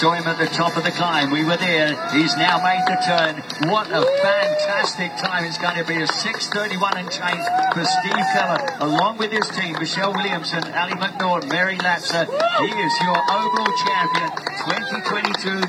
[0.00, 1.30] saw him at the top of the climb.
[1.30, 1.92] We were there.
[2.08, 3.36] He's now made the turn.
[3.68, 5.44] What a fantastic time.
[5.44, 7.44] It's going to be a 6.31 and change
[7.76, 12.24] for Steve Keller, along with his team, Michelle Williamson, Ali McNaughton, Mary Latzer.
[12.24, 14.32] He is your overall champion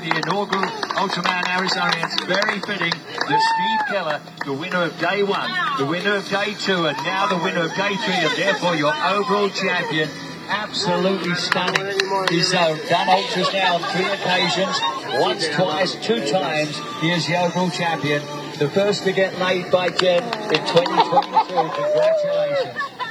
[0.00, 0.64] the inaugural
[0.96, 1.92] Ultraman Arizona.
[2.00, 2.96] It's very fitting
[3.28, 7.28] that Steve Keller, the winner of day one, the winner of day two, and now
[7.28, 10.08] the winner of day three, and therefore your overall champion,
[10.48, 11.98] absolutely stunning.
[12.28, 14.80] He's uh, done ultras now on three occasions,
[15.20, 16.78] once, twice, two times.
[17.00, 18.22] He is the overall champion.
[18.58, 21.54] The first to get laid by Jen in 2022.
[21.54, 23.01] Congratulations.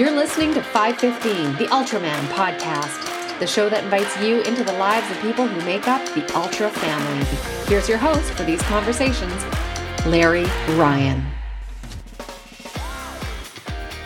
[0.00, 5.10] You're listening to 515, the Ultraman podcast, the show that invites you into the lives
[5.10, 7.26] of people who make up the Ultra family.
[7.66, 9.44] Here's your host for these conversations,
[10.06, 11.22] Larry Ryan.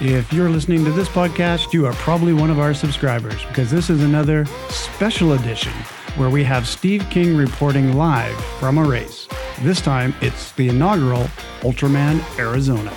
[0.00, 3.88] If you're listening to this podcast, you are probably one of our subscribers because this
[3.88, 5.74] is another special edition
[6.16, 9.28] where we have Steve King reporting live from a race.
[9.60, 11.30] This time it's the inaugural
[11.60, 12.92] Ultraman Arizona.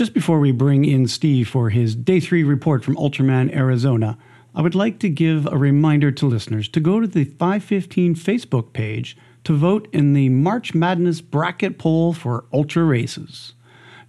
[0.00, 4.16] Just before we bring in Steve for his day three report from Ultraman Arizona,
[4.54, 8.72] I would like to give a reminder to listeners to go to the 515 Facebook
[8.72, 13.52] page to vote in the March Madness bracket poll for Ultra races.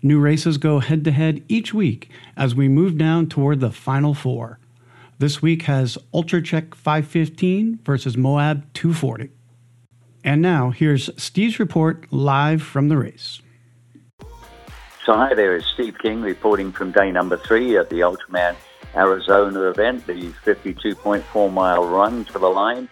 [0.02, 4.14] New races go head to head each week as we move down toward the final
[4.14, 4.60] four.
[5.20, 9.30] This week has Ultra Check 515 versus Moab 240.
[10.24, 13.42] And now here's Steve's report live from the race.
[15.04, 18.56] So hi there, it's Steve King reporting from day number three at the Ultraman
[18.96, 22.88] Arizona event, the 52.4 mile run to the line.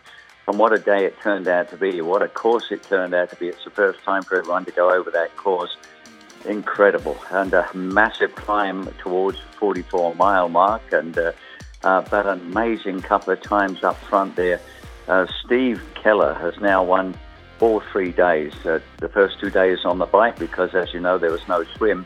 [0.47, 2.01] And what a day it turned out to be.
[2.01, 3.49] What a course it turned out to be.
[3.49, 5.77] It's the first time for everyone to go over that course.
[6.45, 7.15] Incredible.
[7.29, 10.81] And a massive climb towards the 44 mile mark.
[10.91, 11.33] And uh,
[11.83, 14.59] uh, but an amazing couple of times up front there.
[15.07, 17.15] Uh, Steve Keller has now won
[17.59, 18.53] all three days.
[18.65, 21.63] Uh, the first two days on the bike because, as you know, there was no
[21.75, 22.05] swim.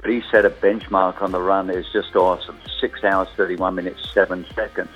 [0.00, 2.58] But he set a benchmark on the run is just awesome.
[2.80, 4.90] Six hours, 31 minutes, seven seconds.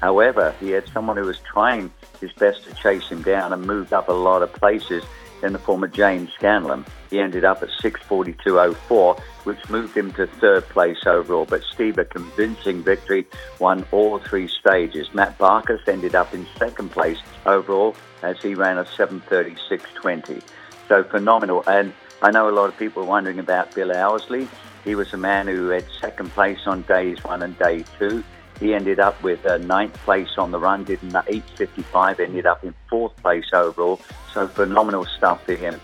[0.00, 1.90] However, he had someone who was trying
[2.20, 5.04] his best to chase him down and moved up a lot of places
[5.42, 6.84] in the form of James Scanlon.
[7.10, 11.44] He ended up at 642.04, which moved him to third place overall.
[11.44, 13.26] But Steve, a convincing victory,
[13.58, 15.12] won all three stages.
[15.12, 20.42] Matt Barkas ended up in second place overall as he ran a 736.20.
[20.88, 21.64] So phenomenal.
[21.66, 21.92] And
[22.22, 24.48] I know a lot of people are wondering about Bill Owsley.
[24.84, 28.24] He was a man who had second place on days one and day two.
[28.62, 32.62] He ended up with a ninth place on the run, did an 8.55, ended up
[32.62, 34.00] in fourth place overall.
[34.32, 35.80] So phenomenal stuff for him.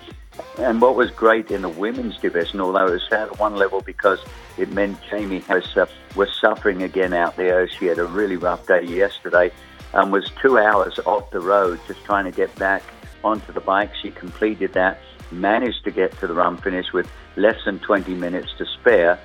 [0.58, 3.80] And what was great in the women's division, although it was sad at one level
[3.80, 4.20] because
[4.56, 7.68] it meant Jamie was, uh, was suffering again out there.
[7.68, 9.50] She had a really rough day yesterday
[9.92, 12.84] and was two hours off the road just trying to get back
[13.24, 13.90] onto the bike.
[14.00, 15.00] She completed that,
[15.32, 19.18] managed to get to the run finish with less than 20 minutes to spare,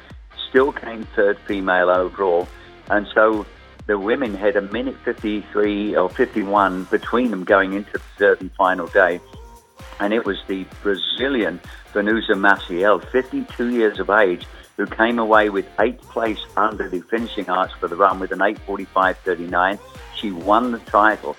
[0.50, 2.48] still came third female overall.
[2.90, 3.46] And so
[3.86, 8.52] the women had a minute 53 or 51 between them going into the third and
[8.54, 9.20] final day.
[10.00, 11.60] And it was the Brazilian
[11.94, 14.46] Vanusa Maciel, 52 years of age,
[14.78, 18.40] who came away with eighth place under the finishing arch for the run with an
[18.40, 19.80] 845.39.
[20.16, 21.36] She won the title.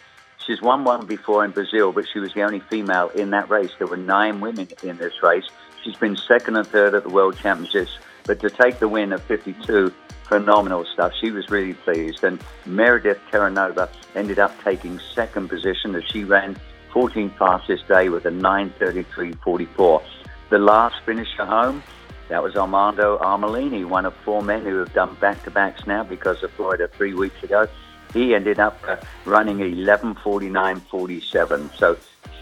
[0.47, 3.71] She's won one before in Brazil, but she was the only female in that race.
[3.79, 5.47] There were nine women in this race.
[5.83, 9.23] She's been second and third at the World Championships, but to take the win of
[9.23, 9.93] 52,
[10.25, 11.13] phenomenal stuff.
[11.21, 12.25] She was really pleased.
[12.25, 16.57] And Meredith Terranova ended up taking second position as she ran
[16.93, 20.03] 14th fastest day with a 933.44.
[20.51, 21.83] The last finisher home,
[22.29, 26.51] that was Armando Armelini, one of four men who have done back-to-backs now because of
[26.53, 27.69] Florida three weeks ago.
[28.13, 31.77] He ended up uh, running 11:49.47.
[31.77, 31.97] So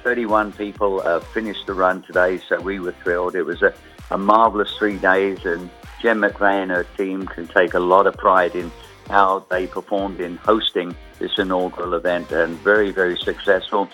[0.04, 3.34] 31 people uh, finished the run today, so we were thrilled.
[3.34, 3.72] It was a,
[4.12, 5.70] a marvelous three days, and
[6.02, 8.70] Jen McRae and her team can take a lot of pride in
[9.08, 13.88] how they performed in hosting this inaugural event, and very, very successful.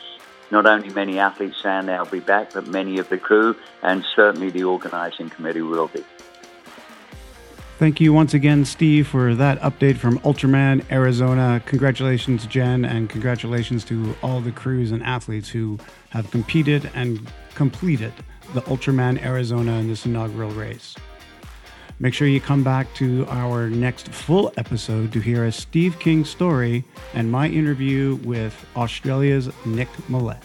[0.50, 4.50] Not only many athletes saying they'll be back, but many of the crew, and certainly
[4.50, 6.04] the organising committee will be.
[7.78, 11.62] Thank you once again, Steve, for that update from Ultraman Arizona.
[11.64, 15.78] Congratulations, Jen, and congratulations to all the crews and athletes who
[16.10, 18.12] have competed and completed
[18.54, 20.94] the Ultraman Arizona in this inaugural race.
[22.00, 26.24] Make sure you come back to our next full episode to hear a Steve King
[26.24, 30.42] story and my interview with Australia's Nick Millett.